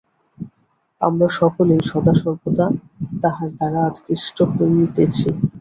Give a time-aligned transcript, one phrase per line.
[1.01, 2.65] আমরা সকলেই সদাসর্বদা
[3.21, 5.27] তাঁহার দ্বারা আকৃষ্ট হইতেছি।